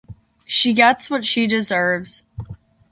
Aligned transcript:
She 0.47 0.73
gets 0.73 1.11
what 1.11 1.23
she 1.25 1.45
deserves. 1.45 2.23